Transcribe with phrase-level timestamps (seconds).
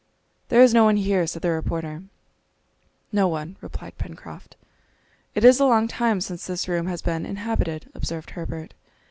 [0.49, 2.01] "There is no one here," said the reporter.
[3.11, 4.55] "No one," replied Pencroft.
[5.35, 8.73] "It is a long time since this room has been inhabited," observed Herbert.